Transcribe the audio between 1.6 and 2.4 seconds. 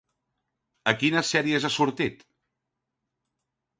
ha sortit?